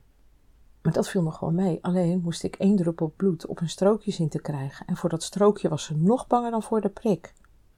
Maar 0.89 0.98
dat 0.98 1.10
viel 1.10 1.24
nog 1.24 1.39
wel 1.39 1.51
mee. 1.51 1.79
Alleen 1.81 2.22
moest 2.22 2.43
ik 2.43 2.55
één 2.55 2.75
druppel 2.75 3.13
bloed 3.15 3.46
op 3.46 3.62
een 3.62 3.69
strookje 3.69 4.12
zien 4.12 4.29
te 4.29 4.41
krijgen. 4.41 4.86
En 4.86 4.98
voor 4.98 5.10
dat 5.10 5.24
strookje 5.24 5.69
was 5.69 5.84
ze 5.84 5.98
nog 5.98 6.27
banger 6.27 6.51
dan 6.51 6.63
voor 6.63 6.81
de 6.81 6.89
prik. 6.89 7.34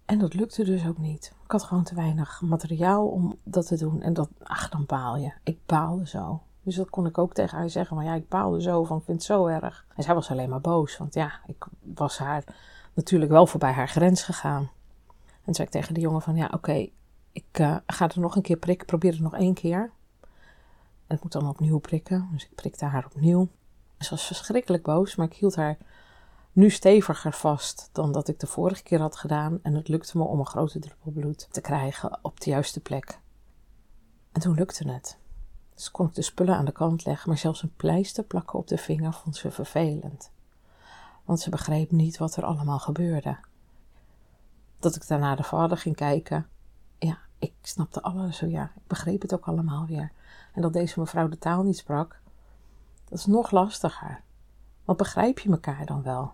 En 0.05 0.19
dat 0.19 0.33
lukte 0.33 0.63
dus 0.63 0.87
ook 0.87 0.97
niet. 0.97 1.33
Ik 1.43 1.51
had 1.51 1.63
gewoon 1.63 1.83
te 1.83 1.95
weinig 1.95 2.41
materiaal 2.41 3.07
om 3.07 3.37
dat 3.43 3.67
te 3.67 3.77
doen. 3.77 4.01
En 4.01 4.13
dat, 4.13 4.29
ach, 4.43 4.69
dan 4.69 4.85
baal 4.85 5.17
je. 5.17 5.31
Ik 5.43 5.57
baalde 5.65 6.07
zo. 6.07 6.41
Dus 6.63 6.75
dat 6.75 6.89
kon 6.89 7.05
ik 7.05 7.17
ook 7.17 7.33
tegen 7.33 7.57
haar 7.57 7.69
zeggen. 7.69 7.95
Maar 7.95 8.05
ja, 8.05 8.13
ik 8.13 8.29
baalde 8.29 8.61
zo 8.61 8.83
van, 8.83 8.97
ik 8.97 9.03
vind 9.03 9.17
het 9.17 9.27
zo 9.27 9.45
erg. 9.45 9.85
En 9.95 10.03
zij 10.03 10.13
was 10.13 10.31
alleen 10.31 10.49
maar 10.49 10.61
boos. 10.61 10.97
Want 10.97 11.13
ja, 11.13 11.31
ik 11.45 11.65
was 11.95 12.17
haar 12.17 12.43
natuurlijk 12.93 13.31
wel 13.31 13.47
voorbij 13.47 13.71
haar 13.71 13.89
grens 13.89 14.23
gegaan. 14.23 14.69
En 15.43 15.53
zei 15.53 15.67
ik 15.67 15.73
tegen 15.73 15.93
de 15.93 15.99
jongen 15.99 16.21
van, 16.21 16.35
ja, 16.35 16.49
oké, 16.53 16.89
ik 17.31 17.59
uh, 17.59 17.75
ga 17.85 18.09
er 18.09 18.19
nog 18.19 18.35
een 18.35 18.41
keer 18.41 18.57
prikken. 18.57 18.87
Probeer 18.87 19.11
het 19.11 19.21
nog 19.21 19.35
één 19.35 19.53
keer. 19.53 19.91
Ik 21.11 21.23
moet 21.23 21.31
dan 21.31 21.49
opnieuw 21.49 21.79
prikken. 21.79 22.29
Dus 22.31 22.43
ik 22.43 22.55
prikte 22.55 22.85
haar 22.85 23.05
opnieuw. 23.05 23.47
Ze 23.97 24.09
was 24.09 24.25
verschrikkelijk 24.25 24.83
boos, 24.83 25.15
maar 25.15 25.25
ik 25.25 25.33
hield 25.33 25.55
haar 25.55 25.77
nu 26.51 26.69
steviger 26.69 27.33
vast 27.33 27.89
dan 27.91 28.11
dat 28.11 28.27
ik 28.27 28.39
de 28.39 28.47
vorige 28.47 28.83
keer 28.83 28.99
had 28.99 29.15
gedaan. 29.15 29.59
En 29.63 29.73
het 29.73 29.87
lukte 29.87 30.17
me 30.17 30.23
om 30.23 30.39
een 30.39 30.45
grote 30.45 30.79
druppel 30.79 31.11
bloed 31.11 31.47
te 31.51 31.61
krijgen 31.61 32.19
op 32.21 32.39
de 32.41 32.49
juiste 32.49 32.79
plek. 32.79 33.19
En 34.31 34.41
toen 34.41 34.55
lukte 34.55 34.91
het. 34.91 35.17
Dus 35.73 35.91
kon 35.91 36.07
ik 36.07 36.13
de 36.13 36.21
spullen 36.21 36.55
aan 36.55 36.65
de 36.65 36.71
kant 36.71 37.05
leggen, 37.05 37.29
maar 37.29 37.37
zelfs 37.37 37.63
een 37.63 37.75
pleister 37.75 38.23
plakken 38.23 38.59
op 38.59 38.67
de 38.67 38.77
vinger 38.77 39.13
vond 39.13 39.35
ze 39.35 39.51
vervelend. 39.51 40.31
Want 41.25 41.39
ze 41.39 41.49
begreep 41.49 41.91
niet 41.91 42.17
wat 42.17 42.35
er 42.35 42.43
allemaal 42.43 42.79
gebeurde. 42.79 43.37
Dat 44.79 44.95
ik 44.95 45.07
daarna 45.07 45.35
de 45.35 45.43
vader 45.43 45.77
ging 45.77 45.95
kijken, 45.95 46.47
ja, 46.97 47.17
ik 47.41 47.53
snapte 47.61 48.01
alles 48.01 48.37
zo, 48.37 48.45
ja, 48.45 48.63
ik 48.63 48.87
begreep 48.87 49.21
het 49.21 49.33
ook 49.33 49.47
allemaal 49.47 49.85
weer. 49.85 50.11
En 50.53 50.61
dat 50.61 50.73
deze 50.73 50.99
mevrouw 50.99 51.27
de 51.27 51.37
taal 51.37 51.63
niet 51.63 51.77
sprak, 51.77 52.19
dat 53.09 53.19
is 53.19 53.25
nog 53.25 53.51
lastiger. 53.51 54.21
Want 54.85 54.97
begrijp 54.97 55.39
je 55.39 55.51
elkaar 55.51 55.85
dan 55.85 56.03
wel? 56.03 56.33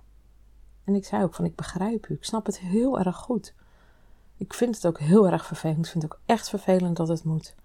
En 0.83 0.95
ik 0.95 1.05
zei 1.05 1.23
ook 1.23 1.33
van, 1.33 1.45
ik 1.45 1.55
begrijp 1.55 2.07
u, 2.09 2.13
ik 2.13 2.23
snap 2.23 2.45
het 2.45 2.59
heel 2.59 2.99
erg 2.99 3.15
goed. 3.15 3.53
Ik 4.37 4.53
vind 4.53 4.75
het 4.75 4.87
ook 4.87 4.99
heel 4.99 5.27
erg 5.27 5.45
vervelend, 5.45 5.85
ik 5.85 5.91
vind 5.91 6.03
het 6.03 6.13
ook 6.13 6.19
echt 6.25 6.49
vervelend 6.49 6.97
dat 6.97 7.07
het 7.07 7.23
moet. 7.23 7.55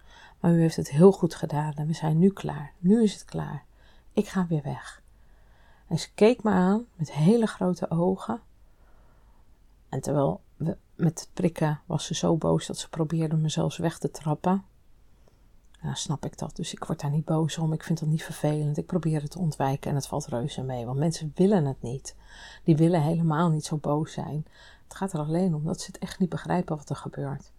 Maar 0.40 0.52
u 0.52 0.60
heeft 0.60 0.76
het 0.76 0.90
heel 0.90 1.12
goed 1.12 1.34
gedaan 1.34 1.72
en 1.74 1.86
we 1.86 1.92
zijn 1.92 2.18
nu 2.18 2.30
klaar. 2.30 2.72
Nu 2.78 3.02
is 3.02 3.12
het 3.12 3.24
klaar. 3.24 3.64
Ik 4.12 4.28
ga 4.28 4.46
weer 4.46 4.62
weg. 4.62 5.02
En 5.86 5.98
ze 5.98 6.12
keek 6.14 6.42
me 6.42 6.50
aan 6.50 6.86
met 6.94 7.12
hele 7.12 7.46
grote 7.46 7.90
ogen. 7.90 8.40
En 9.88 10.00
terwijl 10.00 10.40
met 10.94 11.20
het 11.20 11.28
prikken 11.32 11.80
was 11.86 12.06
ze 12.06 12.14
zo 12.14 12.36
boos 12.36 12.66
dat 12.66 12.78
ze 12.78 12.88
probeerde 12.88 13.36
me 13.36 13.48
zelfs 13.48 13.76
weg 13.76 13.98
te 13.98 14.10
trappen. 14.10 14.64
Nou, 15.82 15.94
snap 15.94 16.24
ik 16.24 16.38
dat. 16.38 16.56
Dus 16.56 16.72
ik 16.72 16.84
word 16.84 17.00
daar 17.00 17.10
niet 17.10 17.24
boos 17.24 17.58
om. 17.58 17.72
Ik 17.72 17.82
vind 17.82 18.00
dat 18.00 18.08
niet 18.08 18.24
vervelend. 18.24 18.78
Ik 18.78 18.86
probeer 18.86 19.22
het 19.22 19.30
te 19.30 19.38
ontwijken 19.38 19.90
en 19.90 19.96
het 19.96 20.06
valt 20.06 20.26
reuze 20.26 20.62
mee. 20.62 20.86
Want 20.86 20.98
mensen 20.98 21.32
willen 21.34 21.64
het 21.64 21.82
niet. 21.82 22.16
Die 22.64 22.76
willen 22.76 23.02
helemaal 23.02 23.50
niet 23.50 23.64
zo 23.64 23.76
boos 23.76 24.12
zijn. 24.12 24.46
Het 24.84 24.94
gaat 24.94 25.12
er 25.12 25.18
alleen 25.18 25.54
om 25.54 25.64
dat 25.64 25.80
ze 25.80 25.86
het 25.86 25.98
echt 25.98 26.18
niet 26.18 26.28
begrijpen 26.28 26.76
wat 26.76 26.90
er 26.90 26.96
gebeurt. 26.96 27.52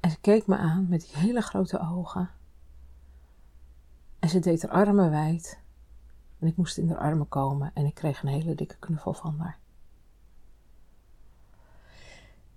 En 0.00 0.10
ze 0.10 0.20
keek 0.20 0.46
me 0.46 0.56
aan 0.56 0.88
met 0.88 1.00
die 1.00 1.16
hele 1.16 1.40
grote 1.40 1.80
ogen. 1.80 2.30
En 4.18 4.28
ze 4.28 4.38
deed 4.38 4.62
haar 4.62 4.70
armen 4.70 5.10
wijd. 5.10 5.58
En 6.38 6.46
ik 6.46 6.56
moest 6.56 6.78
in 6.78 6.88
haar 6.88 6.98
armen 6.98 7.28
komen 7.28 7.70
en 7.74 7.86
ik 7.86 7.94
kreeg 7.94 8.22
een 8.22 8.28
hele 8.28 8.54
dikke 8.54 8.76
knuffel 8.78 9.14
van 9.14 9.38
haar. 9.38 9.58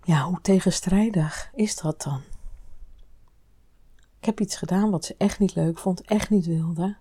Ja, 0.07 0.23
hoe 0.23 0.41
tegenstrijdig 0.41 1.51
is 1.53 1.75
dat 1.75 2.01
dan? 2.01 2.21
Ik 4.19 4.25
heb 4.25 4.39
iets 4.39 4.55
gedaan 4.55 4.89
wat 4.91 5.05
ze 5.05 5.15
echt 5.17 5.39
niet 5.39 5.55
leuk 5.55 5.77
vond, 5.77 6.01
echt 6.01 6.29
niet 6.29 6.45
wilde. 6.45 6.95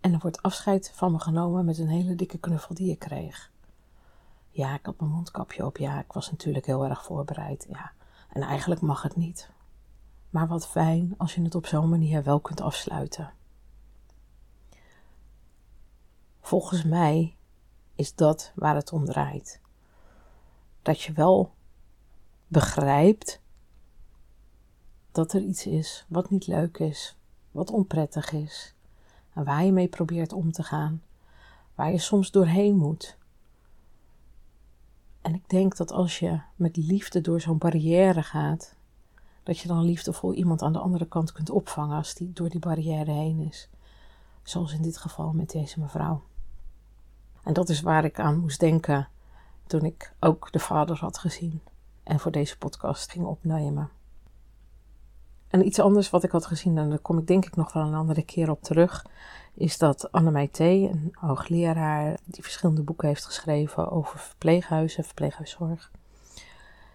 En 0.00 0.12
er 0.12 0.18
wordt 0.18 0.42
afscheid 0.42 0.92
van 0.94 1.12
me 1.12 1.18
genomen 1.18 1.64
met 1.64 1.78
een 1.78 1.88
hele 1.88 2.14
dikke 2.14 2.38
knuffel 2.38 2.74
die 2.74 2.90
ik 2.90 2.98
kreeg. 2.98 3.50
Ja, 4.50 4.74
ik 4.74 4.86
had 4.86 5.00
mijn 5.00 5.12
mondkapje 5.12 5.66
op. 5.66 5.76
Ja, 5.76 5.98
ik 5.98 6.12
was 6.12 6.30
natuurlijk 6.30 6.66
heel 6.66 6.84
erg 6.84 7.04
voorbereid. 7.04 7.66
Ja, 7.68 7.92
en 8.28 8.42
eigenlijk 8.42 8.80
mag 8.80 9.02
het 9.02 9.16
niet. 9.16 9.50
Maar 10.30 10.48
wat 10.48 10.68
fijn 10.68 11.14
als 11.16 11.34
je 11.34 11.42
het 11.42 11.54
op 11.54 11.66
zo'n 11.66 11.88
manier 11.88 12.22
wel 12.22 12.40
kunt 12.40 12.60
afsluiten. 12.60 13.32
Volgens 16.40 16.84
mij 16.84 17.36
is 17.94 18.14
dat 18.14 18.52
waar 18.54 18.74
het 18.74 18.92
om 18.92 19.04
draait. 19.04 19.60
Dat 20.82 21.00
je 21.00 21.12
wel 21.12 21.58
begrijpt 22.50 23.40
dat 25.12 25.32
er 25.32 25.40
iets 25.40 25.66
is 25.66 26.04
wat 26.08 26.30
niet 26.30 26.46
leuk 26.46 26.78
is, 26.78 27.16
wat 27.50 27.70
onprettig 27.70 28.32
is, 28.32 28.74
en 29.32 29.44
waar 29.44 29.64
je 29.64 29.72
mee 29.72 29.88
probeert 29.88 30.32
om 30.32 30.52
te 30.52 30.62
gaan, 30.62 31.02
waar 31.74 31.90
je 31.90 31.98
soms 31.98 32.30
doorheen 32.30 32.76
moet. 32.76 33.18
En 35.20 35.34
ik 35.34 35.48
denk 35.48 35.76
dat 35.76 35.92
als 35.92 36.18
je 36.18 36.40
met 36.56 36.76
liefde 36.76 37.20
door 37.20 37.40
zo'n 37.40 37.58
barrière 37.58 38.22
gaat, 38.22 38.74
dat 39.42 39.58
je 39.58 39.68
dan 39.68 39.84
liefdevol 39.84 40.34
iemand 40.34 40.62
aan 40.62 40.72
de 40.72 40.78
andere 40.78 41.06
kant 41.06 41.32
kunt 41.32 41.50
opvangen 41.50 41.96
als 41.96 42.14
die 42.14 42.32
door 42.32 42.48
die 42.48 42.60
barrière 42.60 43.12
heen 43.12 43.40
is. 43.40 43.68
Zoals 44.42 44.72
in 44.72 44.82
dit 44.82 44.96
geval 44.96 45.32
met 45.32 45.50
deze 45.50 45.80
mevrouw. 45.80 46.22
En 47.42 47.52
dat 47.52 47.68
is 47.68 47.80
waar 47.80 48.04
ik 48.04 48.20
aan 48.20 48.38
moest 48.38 48.60
denken 48.60 49.08
toen 49.66 49.84
ik 49.84 50.14
ook 50.20 50.52
de 50.52 50.58
vader 50.58 50.98
had 50.98 51.18
gezien 51.18 51.60
en 52.10 52.20
voor 52.20 52.32
deze 52.32 52.58
podcast 52.58 53.10
ging 53.10 53.24
opnemen. 53.24 53.90
En 55.48 55.66
iets 55.66 55.80
anders 55.80 56.10
wat 56.10 56.24
ik 56.24 56.30
had 56.30 56.46
gezien, 56.46 56.78
en 56.78 56.88
daar 56.88 56.98
kom 56.98 57.18
ik 57.18 57.26
denk 57.26 57.46
ik 57.46 57.56
nog 57.56 57.72
wel 57.72 57.86
een 57.86 57.94
andere 57.94 58.22
keer 58.22 58.50
op 58.50 58.62
terug, 58.62 59.06
is 59.54 59.78
dat 59.78 60.12
Annemij 60.12 60.48
T., 60.48 60.58
een 60.58 61.08
hoogleraar 61.12 62.18
die 62.24 62.42
verschillende 62.42 62.82
boeken 62.82 63.08
heeft 63.08 63.24
geschreven 63.24 63.90
over 63.90 64.18
verpleeghuizen, 64.18 65.04
verpleeghuiszorg, 65.04 65.90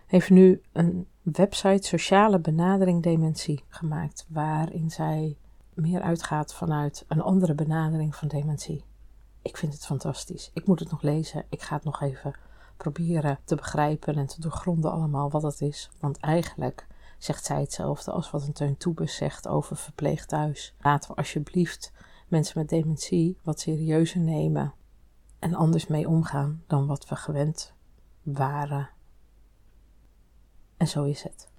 heeft 0.06 0.30
nu 0.30 0.62
een 0.72 1.08
website 1.22 1.88
Sociale 1.88 2.40
Benadering 2.40 3.04
Dementie 3.04 3.64
gemaakt, 3.68 4.26
waarin 4.30 4.92
zij 4.92 5.38
meer 5.74 6.02
uitgaat 6.02 6.54
vanuit 6.54 7.06
een 7.08 7.22
andere 7.22 7.54
benadering 7.54 8.16
van 8.16 8.28
dementie. 8.28 8.84
Ik 9.42 9.58
vind 9.58 9.74
het 9.74 9.86
fantastisch. 9.86 10.52
Ik 10.54 10.68
moet 10.68 10.80
het 10.80 10.92
nog 10.92 11.02
lezen. 11.02 11.46
Ik 11.50 11.62
ga 11.62 11.76
het 11.76 11.84
nog 11.84 12.02
even 12.02 12.36
proberen 12.78 13.40
te 13.44 13.56
begrijpen 13.56 14.16
en 14.16 14.26
te 14.26 14.42
doorgronden 14.42 14.92
allemaal 14.92 15.30
wat 15.30 15.44
het 15.44 15.62
is. 15.62 15.90
Want 16.00 16.18
eigenlijk 16.18 16.88
zegt 17.18 17.46
zij 17.46 17.60
hetzelfde 17.60 18.12
als 18.12 18.32
wat 18.32 18.48
een 18.48 18.54
Teun 18.54 18.78
Toebes 18.78 19.16
zegt 19.16 19.48
over 19.48 19.76
verpleeghuis. 19.78 20.76
Laten 20.80 21.10
we 21.10 21.16
alsjeblieft 21.16 21.92
mensen 22.28 22.60
met 22.60 22.70
dementie 22.70 23.38
wat 23.44 23.60
serieuzer 23.60 24.20
nemen 24.20 24.74
en 25.40 25.54
anders 25.54 25.88
mee 25.88 26.08
omgaan 26.08 26.64
dan 26.68 26.88
wat 26.88 27.08
we 27.08 27.16
gewend 27.16 27.74
waren. 28.24 28.90
En 30.78 30.88
zo 30.88 31.04
is 31.04 31.24
het. 31.24 31.50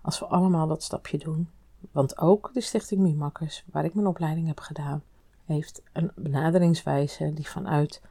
Als 0.00 0.18
we 0.18 0.26
allemaal 0.26 0.66
dat 0.66 0.82
stapje 0.82 1.18
doen, 1.18 1.50
want 1.90 2.18
ook 2.18 2.50
de 2.52 2.60
Stichting 2.60 3.00
Mimakkers, 3.00 3.64
waar 3.70 3.84
ik 3.84 3.94
mijn 3.94 4.06
opleiding 4.06 4.46
heb 4.46 4.60
gedaan, 4.60 5.02
heeft 5.44 5.82
een 5.92 6.12
benaderingswijze 6.14 7.32
die 7.34 7.48
vanuit 7.48 8.02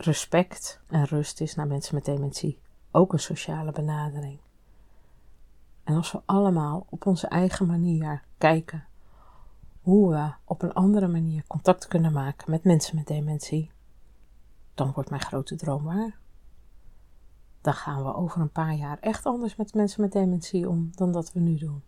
respect 0.00 0.80
en 0.86 1.04
rust 1.04 1.40
is 1.40 1.54
naar 1.54 1.66
mensen 1.66 1.94
met 1.94 2.04
dementie. 2.04 2.58
Ook 2.90 3.12
een 3.12 3.18
sociale 3.18 3.72
benadering. 3.72 4.38
En 5.84 5.96
als 5.96 6.12
we 6.12 6.22
allemaal 6.24 6.86
op 6.88 7.06
onze 7.06 7.26
eigen 7.26 7.66
manier 7.66 8.22
kijken 8.38 8.84
hoe 9.80 10.10
we 10.10 10.32
op 10.44 10.62
een 10.62 10.72
andere 10.72 11.08
manier 11.08 11.44
contact 11.46 11.86
kunnen 11.86 12.12
maken 12.12 12.50
met 12.50 12.64
mensen 12.64 12.96
met 12.96 13.06
dementie, 13.06 13.70
dan 14.74 14.92
wordt 14.92 15.10
mijn 15.10 15.22
grote 15.22 15.56
droom 15.56 15.84
waar. 15.84 16.18
Dan 17.60 17.74
gaan 17.74 18.04
we 18.04 18.14
over 18.14 18.40
een 18.40 18.52
paar 18.52 18.74
jaar 18.74 18.98
echt 19.00 19.26
anders 19.26 19.56
met 19.56 19.74
mensen 19.74 20.00
met 20.00 20.12
dementie 20.12 20.68
om 20.68 20.90
dan 20.94 21.12
dat 21.12 21.32
we 21.32 21.40
nu 21.40 21.56
doen. 21.56 21.82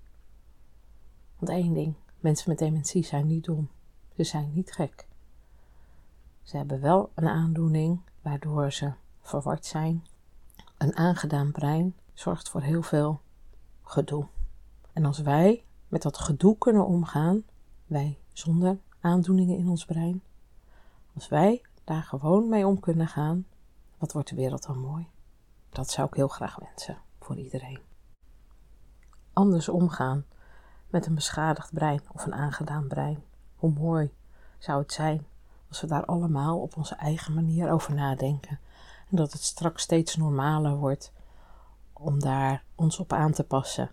Want 1.38 1.50
één 1.50 1.74
ding, 1.74 1.94
mensen 2.20 2.50
met 2.50 2.58
dementie 2.58 3.04
zijn 3.04 3.26
niet 3.26 3.44
dom. 3.44 3.68
Ze 4.16 4.24
zijn 4.24 4.52
niet 4.52 4.72
gek. 4.72 5.06
Ze 6.42 6.56
hebben 6.56 6.80
wel 6.80 7.10
een 7.14 7.28
aandoening 7.28 8.00
waardoor 8.22 8.72
ze 8.72 8.92
verward 9.20 9.66
zijn. 9.66 10.06
Een 10.78 10.96
aangedaan 10.96 11.52
brein 11.52 11.94
zorgt 12.14 12.48
voor 12.48 12.60
heel 12.60 12.82
veel 12.82 13.20
gedoe. 13.82 14.26
En 14.92 15.04
als 15.04 15.18
wij 15.18 15.64
met 15.88 16.02
dat 16.02 16.18
gedoe 16.18 16.58
kunnen 16.58 16.86
omgaan, 16.86 17.42
wij 17.86 18.18
zonder 18.32 18.78
aandoeningen 19.00 19.58
in 19.58 19.68
ons 19.68 19.84
brein, 19.84 20.22
als 21.14 21.28
wij 21.28 21.62
daar 21.84 22.02
gewoon 22.02 22.48
mee 22.48 22.66
om 22.66 22.80
kunnen 22.80 23.08
gaan, 23.08 23.46
wat 23.98 24.12
wordt 24.12 24.28
de 24.28 24.34
wereld 24.34 24.66
dan 24.66 24.78
mooi? 24.78 25.08
Dat 25.70 25.90
zou 25.90 26.08
ik 26.08 26.14
heel 26.14 26.28
graag 26.28 26.56
wensen 26.56 26.98
voor 27.20 27.36
iedereen. 27.36 27.80
Anders 29.32 29.68
omgaan 29.68 30.24
met 30.90 31.06
een 31.06 31.14
beschadigd 31.14 31.72
brein 31.72 32.00
of 32.12 32.26
een 32.26 32.34
aangedaan 32.34 32.86
brein. 32.86 33.22
Hoe 33.56 33.72
mooi 33.72 34.12
zou 34.58 34.82
het 34.82 34.92
zijn 34.92 35.26
als 35.72 35.80
we 35.80 35.86
daar 35.86 36.04
allemaal 36.04 36.60
op 36.60 36.76
onze 36.76 36.94
eigen 36.94 37.34
manier 37.34 37.70
over 37.70 37.94
nadenken. 37.94 38.58
En 39.10 39.16
dat 39.16 39.32
het 39.32 39.42
straks 39.42 39.82
steeds 39.82 40.16
normaler 40.16 40.76
wordt 40.76 41.12
om 41.92 42.20
daar 42.20 42.64
ons 42.74 42.98
op 42.98 43.12
aan 43.12 43.32
te 43.32 43.44
passen. 43.44 43.90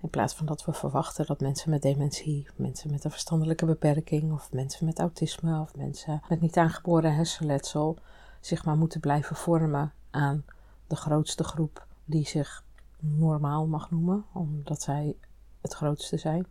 In 0.00 0.10
plaats 0.10 0.34
van 0.34 0.46
dat 0.46 0.64
we 0.64 0.72
verwachten 0.72 1.26
dat 1.26 1.40
mensen 1.40 1.70
met 1.70 1.82
dementie, 1.82 2.48
mensen 2.56 2.90
met 2.90 3.04
een 3.04 3.10
verstandelijke 3.10 3.64
beperking, 3.64 4.32
of 4.32 4.52
mensen 4.52 4.86
met 4.86 4.98
autisme, 4.98 5.60
of 5.60 5.76
mensen 5.76 6.22
met 6.28 6.40
niet 6.40 6.56
aangeboren 6.56 7.14
hersenletsel, 7.14 7.98
zich 8.40 8.64
maar 8.64 8.76
moeten 8.76 9.00
blijven 9.00 9.36
vormen 9.36 9.92
aan 10.10 10.44
de 10.86 10.96
grootste 10.96 11.44
groep 11.44 11.86
die 12.04 12.26
zich 12.26 12.64
normaal 12.98 13.66
mag 13.66 13.90
noemen, 13.90 14.24
omdat 14.32 14.82
zij 14.82 15.16
het 15.60 15.74
grootste 15.74 16.16
zijn. 16.16 16.46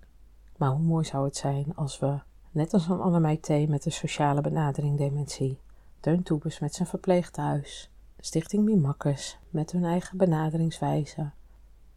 Maar 0.57 0.69
hoe 0.69 0.83
mooi 0.85 1.05
zou 1.05 1.25
het 1.25 1.37
zijn 1.37 1.75
als 1.75 1.99
we, 1.99 2.19
net 2.53 2.73
als 2.73 2.87
een 2.87 2.99
Annemij 2.99 3.37
T 3.37 3.47
met 3.67 3.83
de 3.83 3.89
sociale 3.89 4.41
benadering 4.41 4.97
dementie, 4.97 5.59
Teun 5.99 6.23
met 6.59 6.73
zijn 6.73 6.87
verpleeghuis, 6.87 7.89
Stichting 8.19 8.63
Mimakkes 8.63 9.37
met 9.49 9.71
hun 9.71 9.83
eigen 9.83 10.17
benaderingswijze, 10.17 11.31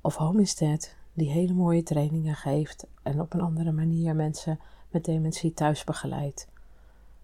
of 0.00 0.16
Homestead 0.16 0.94
die 1.12 1.30
hele 1.30 1.52
mooie 1.52 1.82
trainingen 1.82 2.34
geeft 2.34 2.86
en 3.02 3.20
op 3.20 3.34
een 3.34 3.40
andere 3.40 3.72
manier 3.72 4.14
mensen 4.14 4.60
met 4.90 5.04
dementie 5.04 5.54
thuis 5.54 5.84
begeleidt. 5.84 6.48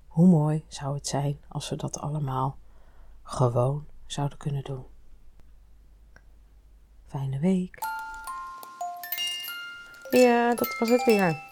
Hoe 0.07 0.27
mooi 0.27 0.65
zou 0.69 0.95
het 0.95 1.07
zijn 1.07 1.39
als 1.49 1.71
we 1.71 1.77
dat 1.77 1.99
allemaal 1.99 2.57
gewoon 3.23 3.87
zouden 4.07 4.39
kunnen 4.39 4.65
doen. 4.65 4.85
Fijne 7.07 7.39
week. 7.39 7.79
Ja, 10.11 10.55
dat 10.55 10.79
was 10.79 10.89
het 10.89 11.05
weer. 11.05 11.52